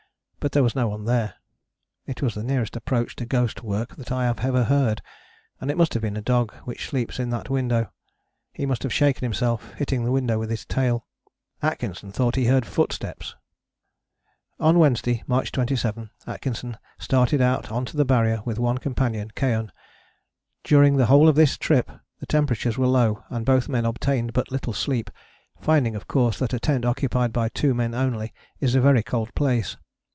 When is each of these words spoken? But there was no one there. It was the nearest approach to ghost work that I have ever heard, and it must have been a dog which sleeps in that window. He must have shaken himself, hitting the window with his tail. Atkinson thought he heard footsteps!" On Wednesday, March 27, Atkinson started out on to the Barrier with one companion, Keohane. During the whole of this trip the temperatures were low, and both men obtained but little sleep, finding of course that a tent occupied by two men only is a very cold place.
But 0.43 0.53
there 0.53 0.63
was 0.63 0.73
no 0.73 0.87
one 0.87 1.05
there. 1.05 1.35
It 2.07 2.23
was 2.23 2.33
the 2.33 2.41
nearest 2.43 2.75
approach 2.75 3.15
to 3.17 3.27
ghost 3.27 3.61
work 3.61 3.95
that 3.97 4.11
I 4.11 4.25
have 4.25 4.39
ever 4.39 4.63
heard, 4.63 4.99
and 5.59 5.69
it 5.69 5.77
must 5.77 5.93
have 5.93 6.01
been 6.01 6.17
a 6.17 6.19
dog 6.23 6.51
which 6.65 6.89
sleeps 6.89 7.19
in 7.19 7.29
that 7.29 7.51
window. 7.51 7.91
He 8.51 8.65
must 8.65 8.81
have 8.81 8.91
shaken 8.91 9.21
himself, 9.23 9.71
hitting 9.73 10.03
the 10.03 10.11
window 10.11 10.39
with 10.39 10.49
his 10.49 10.65
tail. 10.65 11.05
Atkinson 11.61 12.11
thought 12.11 12.37
he 12.37 12.45
heard 12.47 12.65
footsteps!" 12.65 13.35
On 14.59 14.79
Wednesday, 14.79 15.21
March 15.27 15.51
27, 15.51 16.09
Atkinson 16.25 16.79
started 16.97 17.39
out 17.39 17.69
on 17.71 17.85
to 17.85 17.95
the 17.95 18.03
Barrier 18.03 18.41
with 18.43 18.57
one 18.57 18.79
companion, 18.79 19.29
Keohane. 19.35 19.71
During 20.63 20.97
the 20.97 21.05
whole 21.05 21.29
of 21.29 21.35
this 21.35 21.55
trip 21.55 21.87
the 22.19 22.25
temperatures 22.25 22.79
were 22.79 22.87
low, 22.87 23.23
and 23.29 23.45
both 23.45 23.69
men 23.69 23.85
obtained 23.85 24.33
but 24.33 24.49
little 24.49 24.73
sleep, 24.73 25.11
finding 25.59 25.95
of 25.95 26.07
course 26.07 26.39
that 26.39 26.51
a 26.51 26.59
tent 26.59 26.83
occupied 26.83 27.31
by 27.31 27.47
two 27.47 27.75
men 27.75 27.93
only 27.93 28.33
is 28.59 28.73
a 28.73 28.81
very 28.81 29.03
cold 29.03 29.35
place. 29.35 29.77